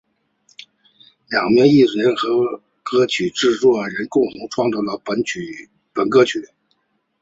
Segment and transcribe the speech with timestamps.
[1.29, 6.49] 两名艺人和歌曲的制作人共同创作了本歌曲。